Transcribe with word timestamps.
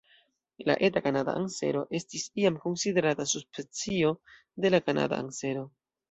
La 0.67 0.75
Eta 0.85 1.01
kanada 1.07 1.33
ansero 1.41 1.83
estis 1.99 2.23
iam 2.43 2.57
konsiderata 2.63 3.25
subspecio 3.33 4.13
de 4.65 4.73
la 4.77 4.81
Kanada 4.89 5.21
ansero. 5.25 5.67